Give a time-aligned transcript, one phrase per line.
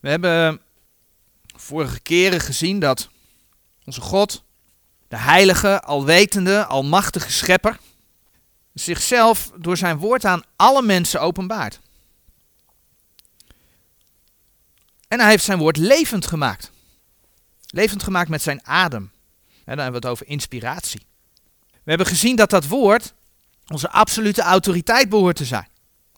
[0.00, 0.60] We hebben
[1.56, 3.08] vorige keren gezien dat
[3.84, 4.42] onze God,
[5.08, 7.78] de heilige, alwetende, almachtige schepper,
[8.74, 11.80] zichzelf door zijn woord aan alle mensen openbaart.
[15.08, 16.70] En hij heeft zijn woord levend gemaakt.
[17.66, 19.10] Levend gemaakt met zijn adem.
[19.64, 21.06] Dan hebben we het over inspiratie.
[21.70, 23.14] We hebben gezien dat dat woord
[23.66, 25.68] onze absolute autoriteit behoort te zijn.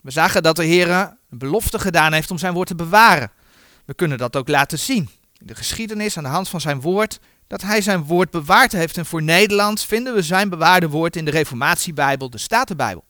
[0.03, 3.31] We zagen dat de Heer een belofte gedaan heeft om zijn woord te bewaren.
[3.91, 5.11] We kunnen dat ook laten zien.
[5.39, 8.97] In de geschiedenis aan de hand van zijn woord, dat hij zijn woord bewaard heeft.
[8.97, 13.05] En voor Nederland vinden we zijn bewaarde woord in de Reformatiebijbel, de Statenbijbel.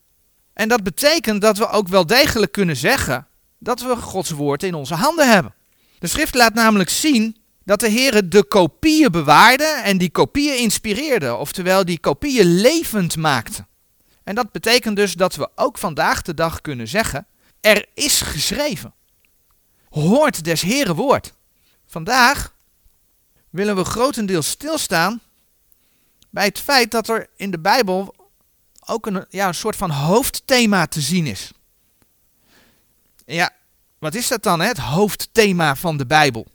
[0.53, 3.27] En dat betekent dat we ook wel degelijk kunnen zeggen
[3.59, 5.53] dat we Gods woord in onze handen hebben.
[5.99, 11.35] De schrift laat namelijk zien dat de Heer de kopieën bewaarde en die kopieën inspireerde,
[11.35, 13.65] oftewel die kopieën levend maakte.
[14.23, 17.27] En dat betekent dus dat we ook vandaag de dag kunnen zeggen,
[17.59, 18.93] er is geschreven.
[19.91, 21.33] Hoort des Heren woord.
[21.85, 22.53] Vandaag
[23.49, 25.21] willen we grotendeels stilstaan
[26.29, 28.15] bij het feit dat er in de Bijbel
[28.85, 31.51] ook een, ja, een soort van hoofdthema te zien is.
[33.25, 33.51] Ja,
[33.99, 34.67] wat is dat dan, hè?
[34.67, 36.47] het hoofdthema van de Bijbel?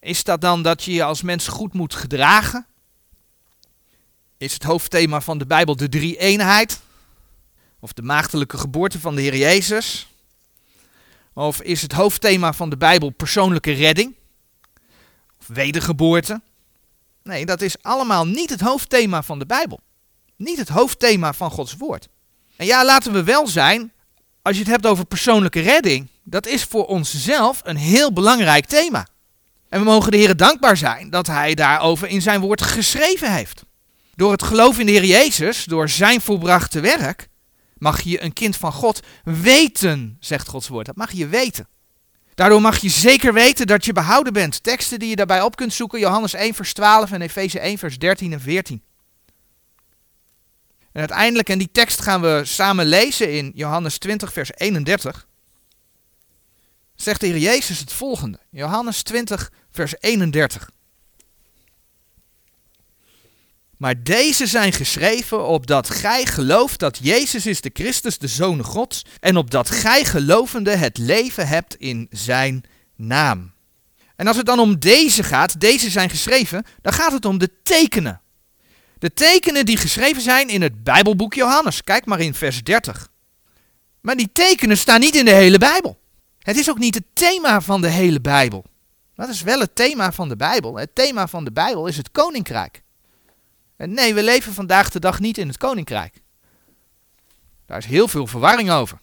[0.00, 2.66] Is dat dan dat je je als mens goed moet gedragen?
[4.36, 6.80] Is het hoofdthema van de Bijbel de drie-eenheid?
[7.78, 10.08] Of de maagdelijke geboorte van de Heer Jezus?
[11.34, 14.14] Of is het hoofdthema van de Bijbel persoonlijke redding?
[15.40, 16.40] Of wedergeboorte?
[17.22, 19.80] Nee, dat is allemaal niet het hoofdthema van de Bijbel.
[20.36, 22.08] Niet het hoofdthema van Gods woord.
[22.56, 23.92] En ja, laten we wel zijn,
[24.42, 29.06] als je het hebt over persoonlijke redding, dat is voor onszelf een heel belangrijk thema.
[29.68, 33.62] En we mogen de Heer dankbaar zijn dat Hij daarover in zijn woord geschreven heeft.
[34.14, 37.28] Door het geloof in de Heer Jezus, door zijn volbrachte werk,
[37.84, 40.86] mag je een kind van God weten, zegt Gods woord.
[40.86, 41.68] Dat mag je weten.
[42.34, 44.62] Daardoor mag je zeker weten dat je behouden bent.
[44.62, 47.98] Teksten die je daarbij op kunt zoeken, Johannes 1 vers 12 en Efeze 1 vers
[47.98, 48.82] 13 en 14.
[50.92, 55.26] En uiteindelijk, en die tekst gaan we samen lezen in Johannes 20 vers 31,
[56.94, 58.38] zegt de Jezus het volgende.
[58.50, 60.70] Johannes 20 vers 31.
[63.78, 69.04] Maar deze zijn geschreven opdat gij gelooft dat Jezus is de Christus, de Zoon Gods,
[69.20, 72.64] en opdat gij gelovende het leven hebt in zijn
[72.96, 73.52] naam.
[74.16, 77.50] En als het dan om deze gaat, deze zijn geschreven, dan gaat het om de
[77.62, 78.20] tekenen.
[78.98, 81.82] De tekenen die geschreven zijn in het Bijbelboek Johannes.
[81.82, 83.08] Kijk maar in vers 30.
[84.00, 85.98] Maar die tekenen staan niet in de hele Bijbel.
[86.38, 88.64] Het is ook niet het thema van de hele Bijbel.
[89.14, 90.76] Dat is wel het thema van de Bijbel.
[90.76, 92.83] Het thema van de Bijbel is het koninkrijk.
[93.86, 96.22] Nee, we leven vandaag de dag niet in het koninkrijk.
[97.66, 98.98] Daar is heel veel verwarring over.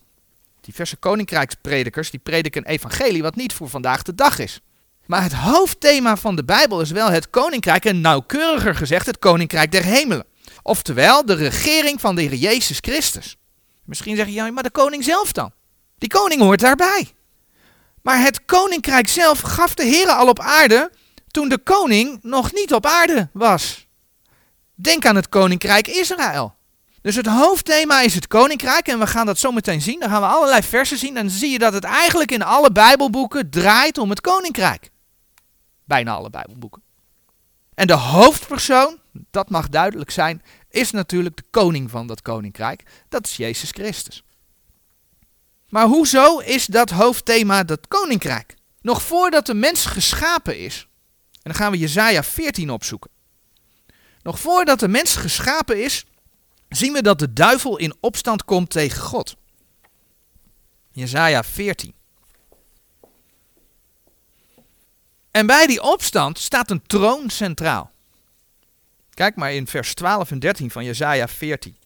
[0.62, 4.62] Diverse koninkrijkspredikers die prediken een evangelie wat niet voor vandaag de dag is.
[5.06, 9.72] Maar het hoofdthema van de Bijbel is wel het koninkrijk en nauwkeuriger gezegd het koninkrijk
[9.72, 10.26] der hemelen.
[10.64, 13.38] Oftewel de regering van de Heer Jezus Christus.
[13.86, 15.52] Misschien zeg je, ja, maar de koning zelf dan?
[15.98, 17.12] Die koning hoort daarbij.
[18.02, 20.92] Maar het koninkrijk zelf gaf de Heer al op aarde
[21.28, 23.88] toen de koning nog niet op aarde was.
[24.82, 26.56] Denk aan het koninkrijk Israël.
[27.02, 30.00] Dus het hoofdthema is het koninkrijk en we gaan dat zo meteen zien.
[30.00, 32.72] Dan gaan we allerlei versen zien en dan zie je dat het eigenlijk in alle
[32.72, 34.90] Bijbelboeken draait om het koninkrijk.
[35.86, 36.82] Bijna alle Bijbelboeken.
[37.74, 39.00] En de hoofdpersoon,
[39.32, 42.84] dat mag duidelijk zijn, is natuurlijk de koning van dat koninkrijk.
[43.10, 44.24] Dat is Jezus Christus.
[45.70, 48.56] Maar hoezo is dat hoofdthema dat koninkrijk?
[48.82, 50.88] Nog voordat de mens geschapen is,
[51.32, 53.12] en dan gaan we Jezaja 14 opzoeken.
[54.24, 56.06] Nog voordat de mens geschapen is,
[56.70, 59.36] zien we dat de duivel in opstand komt tegen God.
[60.92, 61.94] Jezaja 14.
[65.32, 67.92] En bij die opstand staat een troon centraal.
[69.10, 71.78] Kijk maar in vers 12 en 13 van Jezaja 14.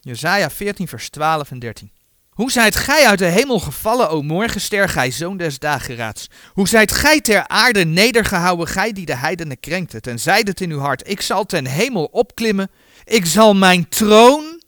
[0.00, 1.92] Jezaja 14 vers 12 en 13.
[2.40, 6.26] Hoe zijt gij uit de hemel gevallen, o morgenster, gij zoon des dageraads?
[6.52, 10.78] Hoe zijt gij ter aarde nedergehouden, gij die de heidenen krenkt en zeidet in uw
[10.78, 12.70] hart, ik zal ten hemel opklimmen,
[13.04, 14.62] ik zal mijn troon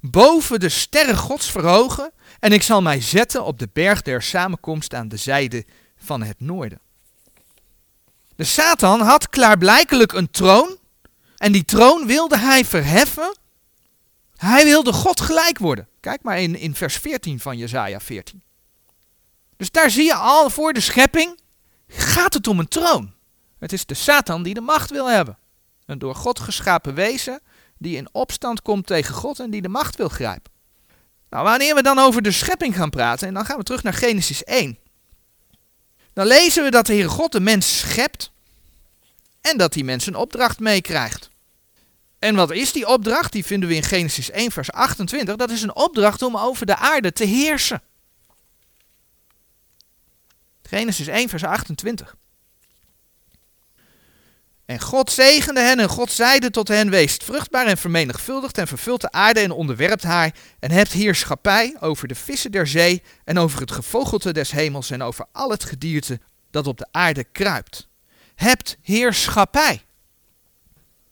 [0.00, 4.94] boven de sterren gods verhogen, en ik zal mij zetten op de berg der samenkomst
[4.94, 5.64] aan de zijde
[5.98, 6.80] van het noorden.
[8.36, 10.76] De Satan had klaarblijkelijk een troon,
[11.36, 13.36] en die troon wilde hij verheffen.
[14.36, 15.87] Hij wilde God gelijk worden.
[16.00, 18.42] Kijk maar in, in vers 14 van Jezaja 14.
[19.56, 21.38] Dus daar zie je al voor de schepping
[21.88, 23.14] gaat het om een troon.
[23.58, 25.38] Het is de Satan die de macht wil hebben.
[25.86, 27.40] Een door God geschapen wezen
[27.78, 30.52] die in opstand komt tegen God en die de macht wil grijpen.
[31.30, 33.92] Nou, wanneer we dan over de schepping gaan praten, en dan gaan we terug naar
[33.92, 34.78] Genesis 1.
[36.12, 38.30] Dan lezen we dat de Heere God de mens schept
[39.40, 41.27] en dat die mens een opdracht meekrijgt.
[42.18, 43.32] En wat is die opdracht?
[43.32, 45.36] Die vinden we in Genesis 1, vers 28.
[45.36, 47.82] Dat is een opdracht om over de aarde te heersen.
[50.62, 52.16] Genesis 1, vers 28.
[54.64, 59.00] En God zegende hen en God zeide tot hen, weest vruchtbaar en vermenigvuldigd en vervult
[59.00, 63.60] de aarde en onderwerpt haar en hebt heerschappij over de vissen der zee en over
[63.60, 66.20] het gevogelte des hemels en over al het gedierte
[66.50, 67.88] dat op de aarde kruipt.
[68.34, 69.82] Hebt heerschappij.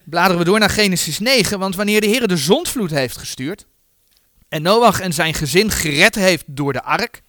[0.09, 3.67] Bladeren we door naar Genesis 9, want wanneer de Heer de zondvloed heeft gestuurd
[4.49, 7.23] en Noach en zijn gezin gered heeft door de ark,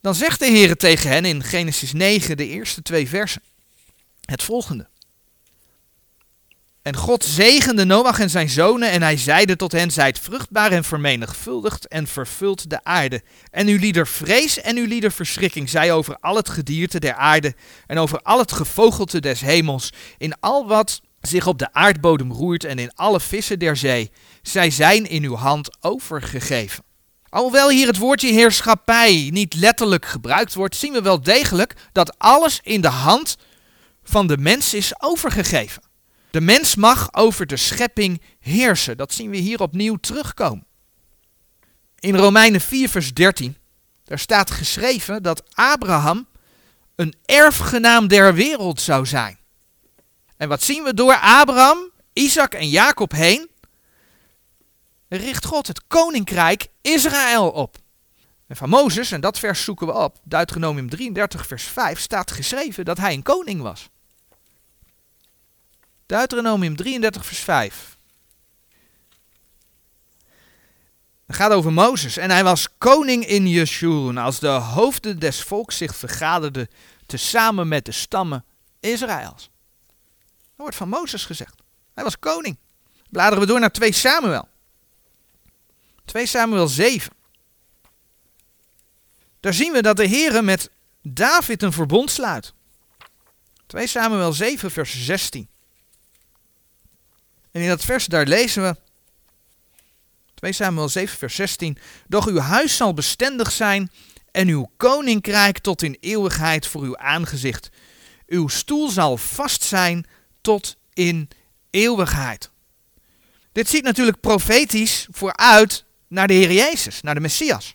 [0.00, 3.42] dan zegt de Heer tegen hen in Genesis 9, de eerste twee versen,
[4.24, 4.88] het volgende.
[6.82, 10.84] En God zegende Noach en zijn zonen en hij zeide tot hen, zijt vruchtbaar en
[10.84, 13.22] vermenigvuldigd en vervult de aarde.
[13.50, 17.54] En uw lieder vrees en uw lieder verschrikking zij over al het gedierte der aarde
[17.86, 22.64] en over al het gevogelte des hemels, in al wat zich op de aardbodem roert
[22.64, 24.10] en in alle vissen der zee.
[24.42, 26.84] Zij zijn in uw hand overgegeven.
[27.28, 32.60] Alhoewel hier het woordje heerschappij niet letterlijk gebruikt wordt, zien we wel degelijk dat alles
[32.62, 33.36] in de hand
[34.02, 35.82] van de mens is overgegeven.
[36.30, 38.96] De mens mag over de schepping heersen.
[38.96, 40.66] Dat zien we hier opnieuw terugkomen.
[41.98, 43.56] In Romeinen 4, vers 13,
[44.04, 46.26] daar staat geschreven dat Abraham
[46.96, 49.38] een erfgenaam der wereld zou zijn.
[50.36, 53.50] En wat zien we door Abraham, Isaac en Jacob heen?
[55.08, 57.76] Richt God het koninkrijk Israël op.
[58.46, 62.84] En van Mozes, en dat vers zoeken we op, Deuteronomium 33, vers 5, staat geschreven
[62.84, 63.88] dat hij een koning was.
[66.06, 67.96] Deuteronomium 33, vers 5.
[71.26, 72.16] Het gaat over Mozes.
[72.16, 76.68] En hij was koning in Jeshurun, als de hoofden des volks zich vergaderden,
[77.06, 78.44] tezamen met de stammen
[78.80, 79.50] Israëls.
[80.56, 81.62] Dat wordt van Mozes gezegd.
[81.94, 82.56] Hij was koning.
[83.10, 84.48] Bladeren we door naar 2 Samuel.
[86.04, 87.12] 2 Samuel 7.
[89.40, 90.70] Daar zien we dat de Heere met
[91.02, 92.52] David een verbond sluit.
[93.66, 95.48] 2 Samuel 7, vers 16.
[97.50, 98.76] En in dat vers daar lezen we
[100.34, 101.78] 2 Samuel 7 vers 16.
[102.06, 103.90] Doch uw huis zal bestendig zijn
[104.30, 107.68] en uw koninkrijk tot in eeuwigheid voor uw aangezicht.
[108.26, 110.06] Uw stoel zal vast zijn
[110.46, 111.28] tot in
[111.70, 112.50] eeuwigheid.
[113.52, 117.74] Dit ziet natuurlijk profetisch vooruit naar de Heer Jezus, naar de Messias.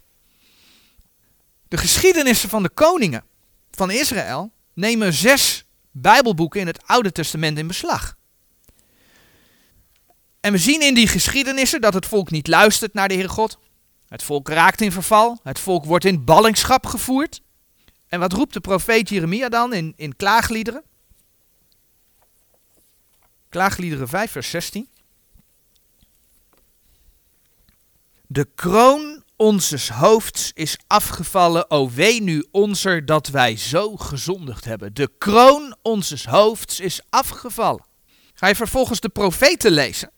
[1.67, 3.23] De geschiedenissen van de koningen
[3.71, 8.17] van Israël nemen zes Bijbelboeken in het Oude Testament in beslag.
[10.39, 13.59] En we zien in die geschiedenissen dat het volk niet luistert naar de Heere God.
[14.07, 15.39] Het volk raakt in verval.
[15.43, 17.41] Het volk wordt in ballingschap gevoerd.
[18.07, 20.83] En wat roept de profeet Jeremia dan in, in klaagliederen?
[23.51, 24.87] Klaagliederen 5, vers 16.
[28.27, 34.93] De kroon onzes hoofds is afgevallen, o wee nu onzer dat wij zo gezondigd hebben.
[34.93, 37.85] De kroon onzes hoofds is afgevallen.
[38.33, 40.11] Ga je vervolgens de profeten lezen?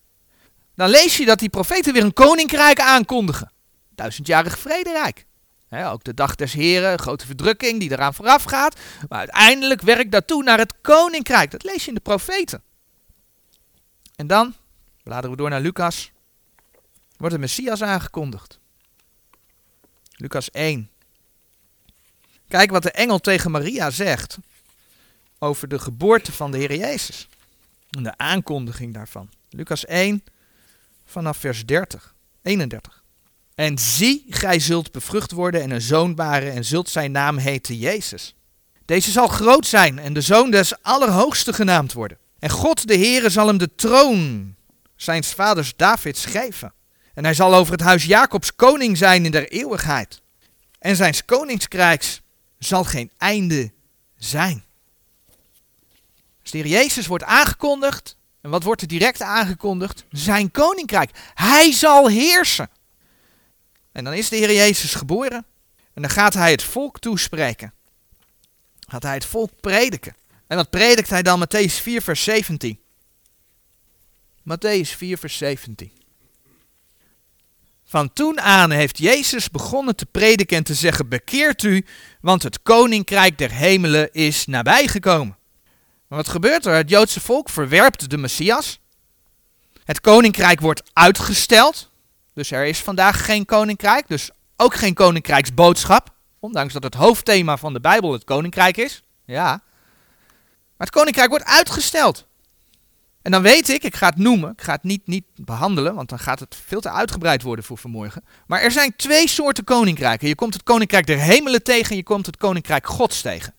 [0.76, 3.52] dan lees je dat die profeten weer een koninkrijk aankondigen.
[3.90, 5.26] Duizendjarig vrederijk.
[5.70, 8.80] He, ook de dag des heren, grote verdrukking die eraan vooraf gaat.
[9.10, 11.52] Maar uiteindelijk werkt dat toe naar het koninkrijk.
[11.52, 12.64] Dat lees je in de profeten.
[14.16, 14.56] En dan,
[15.04, 16.12] bladeren we door naar Lucas,
[17.18, 18.60] wordt de Messias aangekondigd.
[20.16, 20.90] Lucas 1.
[22.48, 24.38] Kijk wat de engel tegen Maria zegt
[25.40, 27.28] over de geboorte van de Heer Jezus.
[27.90, 29.30] En de aankondiging daarvan.
[29.50, 30.24] Lucas 1,
[31.06, 33.04] vanaf vers 30, 31.
[33.56, 37.78] En zie, gij zult bevrucht worden en een zoon baren en zult zijn naam heten
[37.78, 38.36] Jezus.
[38.86, 42.18] Deze zal groot zijn en de zoon des Allerhoogste genaamd worden.
[42.44, 44.56] En God de Heere zal hem de troon
[44.96, 46.74] zijns vaders Davids geven.
[47.14, 50.22] En hij zal over het huis Jacobs koning zijn in der eeuwigheid.
[50.80, 52.22] En zijns koninkrijks
[52.60, 53.72] zal geen einde
[54.18, 54.64] zijn.
[56.42, 60.06] Dus de Heer Jezus wordt aangekondigd en wat wordt er direct aangekondigd?
[60.10, 61.12] Zijn koninkrijk.
[61.34, 62.70] Hij zal heersen.
[63.92, 65.46] En dan is de Heer Jezus geboren.
[65.94, 67.74] En dan gaat hij het volk toespreken.
[68.88, 70.16] Gaat hij het volk prediken.
[70.54, 71.40] En wat predikt hij dan?
[71.40, 72.80] Matthäus 4, vers 17.
[74.44, 75.92] Matthäus 4, vers 17.
[77.84, 81.86] Van toen aan heeft Jezus begonnen te prediken en te zeggen: Bekeert u,
[82.22, 85.38] want het koninkrijk der hemelen is nabijgekomen.
[86.08, 86.76] Maar wat gebeurt er?
[86.76, 88.80] Het Joodse volk verwerpt de Messias.
[89.84, 91.92] Het koninkrijk wordt uitgesteld.
[92.34, 96.14] Dus er is vandaag geen koninkrijk, dus ook geen koninkrijksboodschap.
[96.40, 99.04] Ondanks dat het hoofdthema van de Bijbel het koninkrijk is.
[99.26, 99.64] Ja.
[100.84, 102.28] Het koninkrijk wordt uitgesteld.
[103.22, 106.10] En dan weet ik, ik ga het noemen, ik ga het niet, niet behandelen, want
[106.10, 108.24] dan gaat het veel te uitgebreid worden voor vanmorgen.
[108.48, 110.28] Maar er zijn twee soorten koninkrijken.
[110.28, 113.54] Je komt het koninkrijk der hemelen tegen en je komt het koninkrijk gods tegen.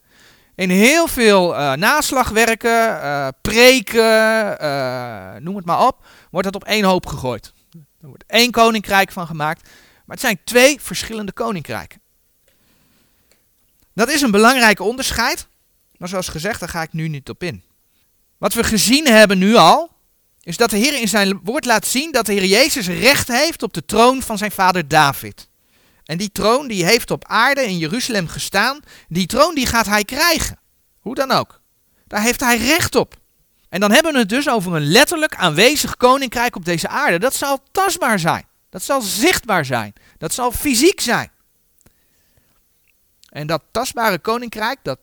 [0.54, 6.68] In heel veel uh, naslagwerken, uh, preken, uh, noem het maar op, wordt dat op
[6.68, 7.52] één hoop gegooid.
[8.00, 9.62] Er wordt één koninkrijk van gemaakt,
[10.04, 12.00] maar het zijn twee verschillende koninkrijken.
[13.94, 15.46] Dat is een belangrijk onderscheid,
[16.04, 17.62] maar zoals gezegd, daar ga ik nu niet op in.
[18.38, 19.90] Wat we gezien hebben nu al,
[20.42, 23.62] is dat de Heer in zijn woord laat zien dat de Heer Jezus recht heeft
[23.62, 25.48] op de troon van zijn vader David.
[26.04, 30.04] En die troon die heeft op aarde in Jeruzalem gestaan, die troon die gaat hij
[30.04, 30.58] krijgen.
[31.00, 31.60] Hoe dan ook.
[32.06, 33.16] Daar heeft hij recht op.
[33.68, 37.18] En dan hebben we het dus over een letterlijk aanwezig koninkrijk op deze aarde.
[37.18, 38.46] Dat zal tastbaar zijn.
[38.70, 39.92] Dat zal zichtbaar zijn.
[40.18, 41.30] Dat zal fysiek zijn.
[43.28, 44.98] En dat tastbare koninkrijk, dat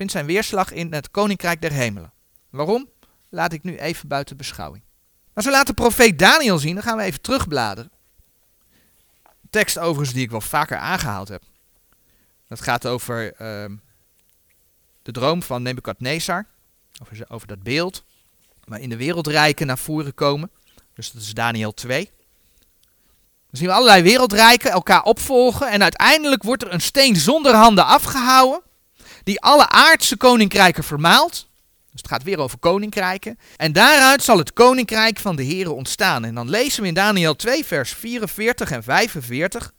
[0.00, 2.12] vindt zijn weerslag in het koninkrijk der hemelen.
[2.50, 2.88] Waarom?
[3.28, 4.82] Laat ik nu even buiten beschouwing.
[5.34, 7.90] Maar zo laat de profeet Daniel zien, dan gaan we even terugbladeren.
[9.50, 11.42] Tekst overigens die ik wel vaker aangehaald heb.
[12.48, 13.76] Dat gaat over uh,
[15.02, 16.46] de droom van Nebukadnezar.
[17.02, 18.04] Over, over dat beeld.
[18.64, 20.50] Waarin de wereldrijken naar voren komen.
[20.94, 22.04] Dus dat is Daniel 2.
[22.04, 22.12] Dan
[23.50, 25.70] zien we allerlei wereldrijken elkaar opvolgen.
[25.70, 28.68] En uiteindelijk wordt er een steen zonder handen afgehouden.
[29.22, 31.48] Die alle aardse koninkrijken vermaalt.
[31.90, 33.38] Dus het gaat weer over koninkrijken.
[33.56, 36.24] En daaruit zal het koninkrijk van de Here ontstaan.
[36.24, 39.72] En dan lezen we in Daniel 2, vers 44 en 45.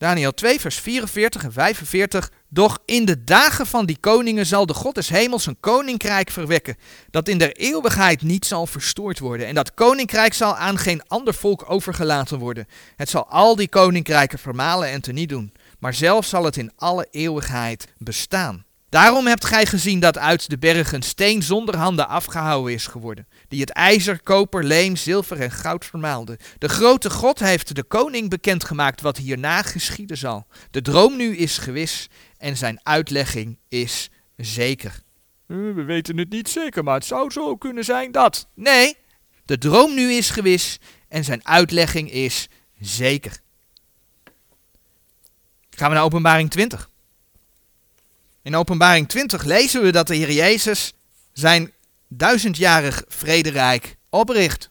[0.00, 2.30] Daniel 2, vers 44 en 45.
[2.48, 6.76] Doch in de dagen van die koningen zal de God des hemels een koninkrijk verwekken,
[7.10, 9.46] dat in der eeuwigheid niet zal verstoord worden.
[9.46, 12.66] En dat koninkrijk zal aan geen ander volk overgelaten worden.
[12.96, 17.06] Het zal al die koninkrijken vermalen en teniet doen, maar zelf zal het in alle
[17.10, 18.64] eeuwigheid bestaan.
[18.90, 23.60] Daarom hebt gij gezien dat uit de bergen steen zonder handen afgehouden is geworden, die
[23.60, 26.38] het ijzer, koper, leem, zilver en goud vermaalde.
[26.58, 30.46] De grote God heeft de koning bekendgemaakt wat hierna geschieden zal.
[30.70, 32.08] De droom nu is gewis
[32.38, 35.02] en zijn uitlegging is zeker.
[35.46, 38.48] Eh, we weten het niet zeker, maar het zou zo kunnen zijn dat.
[38.54, 38.96] Nee,
[39.44, 42.48] de droom nu is gewis en zijn uitlegging is
[42.80, 43.40] zeker.
[45.80, 46.90] Gaan we naar openbaring 20.
[48.42, 50.92] In Openbaring 20 lezen we dat de Heer Jezus
[51.32, 51.72] zijn
[52.08, 54.70] duizendjarig vrederijk opricht.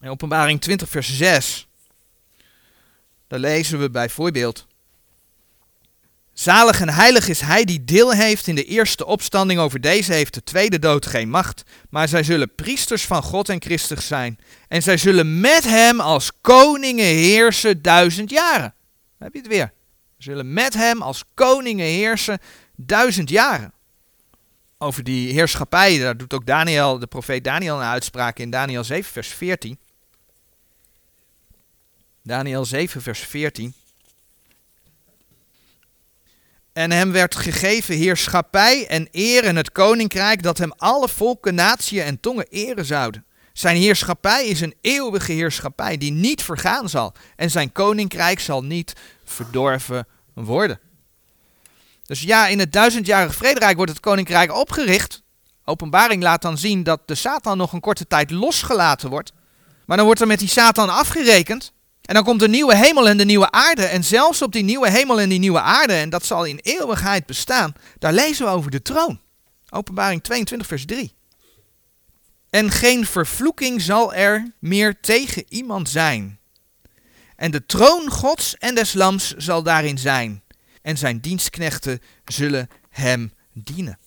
[0.00, 1.66] In Openbaring 20, vers 6,
[3.28, 4.66] daar lezen we bijvoorbeeld.
[6.32, 9.60] Zalig en heilig is hij die deel heeft in de eerste opstanding.
[9.60, 11.62] Over deze heeft de tweede dood geen macht.
[11.90, 14.38] Maar zij zullen priesters van God en Christus zijn.
[14.68, 18.75] En zij zullen met hem als koningen heersen duizend jaren.
[19.18, 19.72] Dan heb je het weer
[20.18, 22.38] zullen met hem als koningen heersen
[22.76, 23.72] duizend jaren.
[24.78, 29.12] Over die heerschappij, daar doet ook Daniel, de profeet Daniel een uitspraak in Daniel 7,
[29.12, 29.78] vers 14.
[32.22, 33.74] Daniel 7, vers 14.
[36.72, 42.04] En hem werd gegeven heerschappij en eer en het koninkrijk dat hem alle volken, natieën
[42.04, 43.24] en tongen eren zouden.
[43.56, 47.12] Zijn heerschappij is een eeuwige heerschappij die niet vergaan zal.
[47.36, 48.92] En zijn koninkrijk zal niet
[49.24, 50.80] verdorven worden.
[52.02, 55.22] Dus ja, in het duizendjarig vrederijk wordt het koninkrijk opgericht.
[55.64, 59.32] Openbaring laat dan zien dat de Satan nog een korte tijd losgelaten wordt.
[59.86, 61.72] Maar dan wordt er met die Satan afgerekend.
[62.02, 63.84] En dan komt de nieuwe hemel en de nieuwe aarde.
[63.84, 67.26] En zelfs op die nieuwe hemel en die nieuwe aarde, en dat zal in eeuwigheid
[67.26, 69.20] bestaan, daar lezen we over de troon.
[69.70, 71.14] Openbaring 22, vers 3.
[72.56, 76.38] En geen vervloeking zal er meer tegen iemand zijn.
[77.36, 80.42] En de troon Gods en des Lams zal daarin zijn.
[80.82, 83.98] En zijn dienstknechten zullen hem dienen.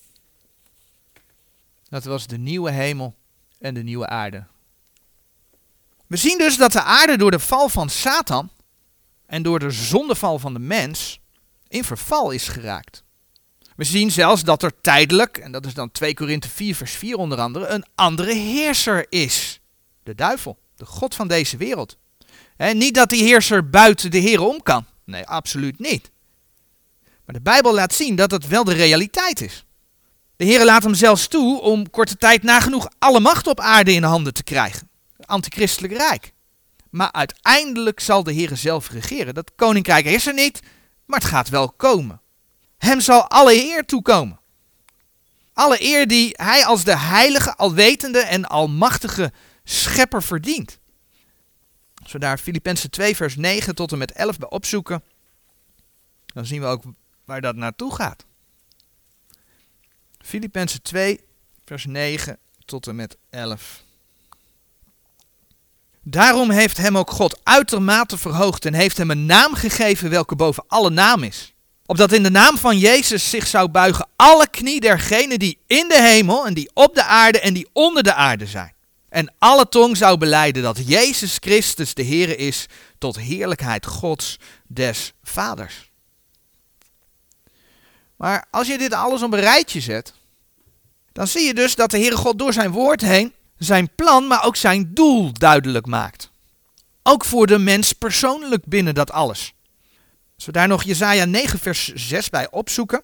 [1.89, 3.15] Dat was de nieuwe hemel
[3.59, 4.45] en de nieuwe aarde.
[6.07, 8.51] We zien dus dat de aarde door de val van Satan
[9.25, 11.19] en door de zondeval van de mens
[11.67, 13.03] in verval is geraakt.
[13.79, 17.15] We zien zelfs dat er tijdelijk, en dat is dan 2 Korinthe 4 vers 4
[17.15, 19.59] onder andere, een andere heerser is.
[20.03, 21.97] De duivel, de god van deze wereld.
[22.73, 24.85] Niet dat die heerser buiten de Heer om kan.
[25.05, 26.11] Nee, absoluut niet.
[27.25, 29.65] Maar de Bijbel laat zien dat het wel de realiteit is.
[30.35, 34.03] De Heer laat hem zelfs toe om korte tijd nagenoeg alle macht op aarde in
[34.03, 34.89] handen te krijgen.
[35.25, 36.33] Antichristelijk rijk.
[36.89, 39.33] Maar uiteindelijk zal de Heer zelf regeren.
[39.33, 40.61] Dat koninkrijk is er niet,
[41.05, 42.21] maar het gaat wel komen.
[42.79, 44.39] Hem zal alle eer toekomen.
[45.53, 49.31] Alle eer die hij als de heilige, alwetende en almachtige
[49.63, 50.79] schepper verdient.
[52.03, 55.03] Als we daar Filippenzen 2 vers 9 tot en met 11 bij opzoeken,
[56.25, 56.83] dan zien we ook
[57.25, 58.25] waar dat naartoe gaat.
[60.17, 61.19] Filippenzen 2
[61.65, 63.83] vers 9 tot en met 11.
[66.03, 70.63] Daarom heeft hem ook God uitermate verhoogd en heeft hem een naam gegeven welke boven
[70.67, 71.53] alle naam is.
[71.89, 76.01] Opdat in de naam van Jezus zich zou buigen alle knie dergenen die in de
[76.01, 78.73] hemel en die op de aarde en die onder de aarde zijn.
[79.09, 82.65] En alle tong zou beleiden dat Jezus Christus de Heer is
[82.97, 85.91] tot heerlijkheid Gods des Vaders.
[88.15, 90.13] Maar als je dit alles op een rijtje zet,
[91.11, 94.45] dan zie je dus dat de Heere God door zijn woord heen zijn plan, maar
[94.45, 96.31] ook zijn doel duidelijk maakt.
[97.03, 99.53] Ook voor de mens persoonlijk binnen dat alles.
[100.39, 103.03] Als we daar nog Jezaja 9 vers 6 bij opzoeken.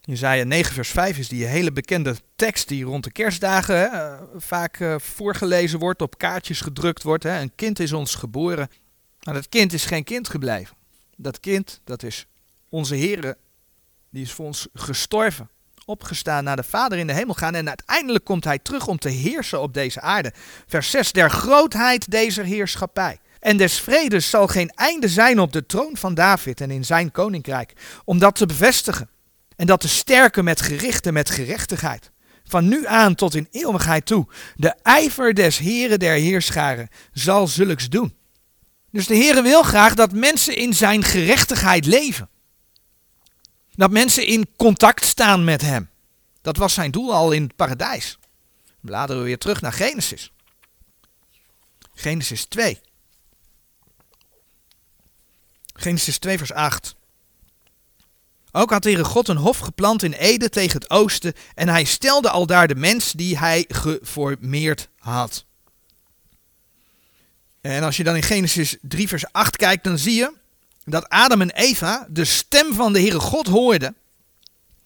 [0.00, 4.22] Jezaja 9 vers 5 is die hele bekende tekst die rond de kerstdagen hè, eh,
[4.36, 7.22] vaak uh, voorgelezen wordt, op kaartjes gedrukt wordt.
[7.22, 7.40] Hè.
[7.40, 8.68] Een kind is ons geboren.
[9.22, 10.76] Maar dat kind is geen kind gebleven.
[11.16, 12.26] Dat kind, dat is
[12.68, 13.36] onze Heere,
[14.10, 15.50] die is voor ons gestorven,
[15.86, 19.08] opgestaan naar de Vader in de hemel gaan en uiteindelijk komt hij terug om te
[19.08, 20.32] heersen op deze aarde.
[20.66, 23.18] Vers 6, der grootheid deze heerschappij.
[23.40, 27.10] En des vredes zal geen einde zijn op de troon van David en in zijn
[27.10, 27.72] koninkrijk,
[28.04, 29.08] om dat te bevestigen
[29.56, 32.10] en dat te sterken met gerichten, met gerechtigheid.
[32.44, 34.26] Van nu aan tot in eeuwigheid toe.
[34.54, 38.14] De ijver des Heren der Heerscharen zal zulks doen.
[38.90, 42.28] Dus de Heere wil graag dat mensen in zijn gerechtigheid leven.
[43.76, 45.90] Dat mensen in contact staan met hem.
[46.40, 48.18] Dat was zijn doel al in het paradijs.
[48.80, 50.32] Bladeren we weer terug naar Genesis.
[51.94, 52.80] Genesis 2.
[55.74, 56.94] Genesis 2 vers 8.
[58.52, 62.30] Ook had Heere God een hof geplant in Ede tegen het oosten en hij stelde
[62.30, 65.44] al daar de mens die hij geformeerd had.
[67.60, 70.32] En als je dan in Genesis 3 vers 8 kijkt, dan zie je
[70.84, 73.96] dat Adam en Eva de stem van de Heere God hoorden,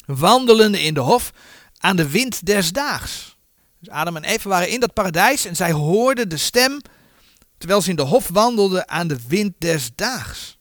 [0.06, 1.32] wandelende in de hof
[1.78, 3.36] aan de wind des daags.
[3.78, 6.80] Dus Adam en Eva waren in dat paradijs en zij hoorden de stem
[7.58, 10.58] terwijl ze in de hof wandelden aan de wind des daags.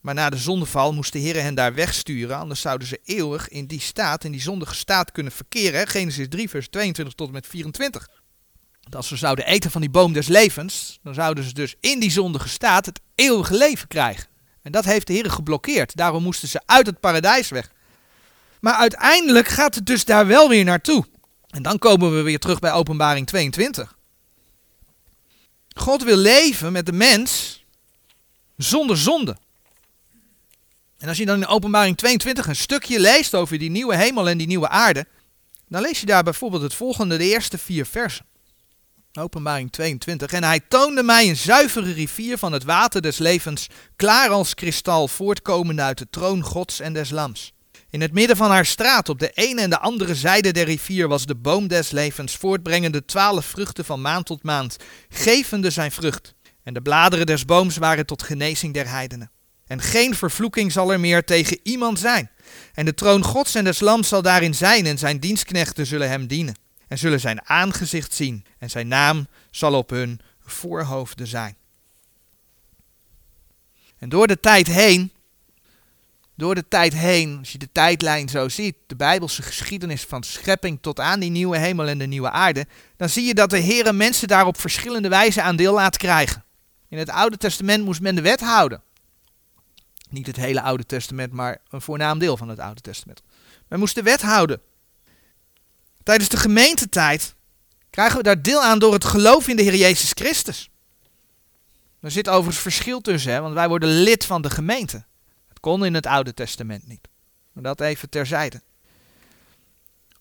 [0.00, 3.66] Maar na de zondeval moest de Heer hen daar wegsturen, anders zouden ze eeuwig in
[3.66, 5.86] die staat, in die zondige staat kunnen verkeren.
[5.86, 8.08] Genesis 3, vers 22 tot en met 24.
[8.80, 12.00] Want als ze zouden eten van die boom des levens, dan zouden ze dus in
[12.00, 14.26] die zondige staat het eeuwige leven krijgen.
[14.68, 15.96] En dat heeft de Heer geblokkeerd.
[15.96, 17.72] Daarom moesten ze uit het paradijs weg.
[18.60, 21.04] Maar uiteindelijk gaat het dus daar wel weer naartoe.
[21.46, 23.96] En dan komen we weer terug bij Openbaring 22.
[25.74, 27.64] God wil leven met de mens
[28.56, 29.36] zonder zonde.
[30.98, 34.38] En als je dan in Openbaring 22 een stukje leest over die nieuwe hemel en
[34.38, 35.06] die nieuwe aarde,
[35.68, 38.26] dan lees je daar bijvoorbeeld het volgende, de eerste vier versen.
[39.12, 40.32] Openbaring 22.
[40.32, 43.66] En hij toonde mij een zuivere rivier van het water des levens,
[43.96, 47.52] klaar als kristal, voortkomende uit de troon Gods en des Lams.
[47.90, 51.08] In het midden van haar straat, op de ene en de andere zijde der rivier,
[51.08, 54.76] was de boom des levens, voortbrengende twaalf vruchten van maand tot maand,
[55.08, 56.34] gevende zijn vrucht.
[56.62, 59.30] En de bladeren des booms waren tot genezing der heidenen.
[59.66, 62.30] En geen vervloeking zal er meer tegen iemand zijn.
[62.74, 66.26] En de troon Gods en des Lams zal daarin zijn, en zijn dienstknechten zullen hem
[66.26, 66.54] dienen
[66.88, 71.56] en zullen zijn aangezicht zien en zijn naam zal op hun voorhoofden zijn.
[73.98, 75.12] En door de tijd heen,
[76.34, 80.78] door de tijd heen, als je de tijdlijn zo ziet, de Bijbelse geschiedenis van schepping
[80.80, 83.94] tot aan die nieuwe hemel en de nieuwe aarde, dan zie je dat de Heer
[83.94, 86.44] mensen daar op verschillende wijzen aan deel laat krijgen.
[86.88, 88.82] In het Oude Testament moest men de wet houden.
[90.10, 93.22] Niet het hele Oude Testament, maar een voornaam deel van het Oude Testament.
[93.68, 94.60] Men moest de wet houden.
[96.08, 97.34] Tijdens de gemeentetijd
[97.90, 100.70] krijgen we daar deel aan door het geloof in de Heer Jezus Christus.
[102.00, 105.04] Er zit overigens verschil tussen, hè, want wij worden lid van de gemeente.
[105.48, 107.08] Het kon in het Oude Testament niet.
[107.52, 108.62] Maar dat even terzijde.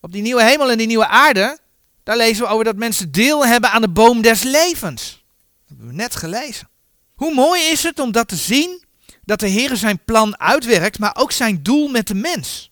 [0.02, 1.60] Op die nieuwe hemel en die nieuwe aarde,
[2.04, 5.23] daar lezen we over dat mensen deel hebben aan de boom des levens.
[5.60, 6.69] Dat hebben we net gelezen.
[7.15, 8.84] Hoe mooi is het om dat te zien,
[9.23, 12.71] dat de Heer zijn plan uitwerkt, maar ook zijn doel met de mens.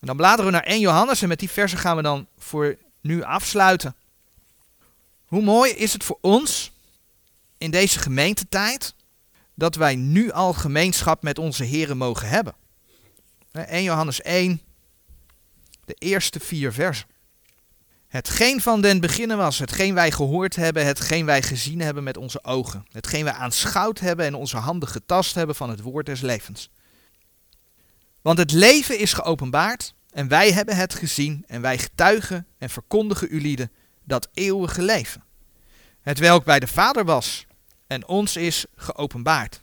[0.00, 2.76] En dan bladeren we naar 1 Johannes en met die versen gaan we dan voor
[3.00, 3.94] nu afsluiten.
[5.26, 6.72] Hoe mooi is het voor ons
[7.58, 8.94] in deze gemeentetijd
[9.54, 12.54] dat wij nu al gemeenschap met onze Heren mogen hebben.
[13.52, 14.60] 1 Johannes 1,
[15.84, 17.06] de eerste vier versen.
[18.08, 22.44] Hetgeen van den beginnen was, hetgeen wij gehoord hebben, hetgeen wij gezien hebben met onze
[22.44, 26.70] ogen, hetgeen wij aanschouwd hebben en onze handen getast hebben van het woord des levens.
[28.22, 33.28] Want het leven is geopenbaard En wij hebben het gezien en wij getuigen en verkondigen
[33.30, 33.72] u lieden
[34.04, 35.24] dat eeuwige leven.
[36.00, 37.46] Het welk bij de Vader was
[37.86, 39.62] en ons is geopenbaard.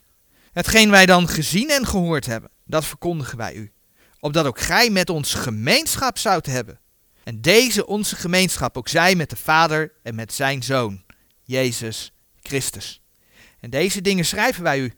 [0.52, 3.72] Hetgeen wij dan gezien en gehoord hebben, dat verkondigen wij u.
[4.20, 6.80] Opdat ook gij met ons gemeenschap zoudt hebben.
[7.24, 11.04] En deze onze gemeenschap ook zij met de Vader en met zijn Zoon,
[11.44, 13.02] Jezus Christus.
[13.60, 14.94] En deze dingen schrijven wij u,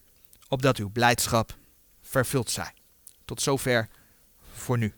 [0.47, 1.57] opdat uw blijdschap
[2.01, 2.73] vervuld zij.
[3.29, 3.87] Tot zover
[4.53, 4.93] voor nu.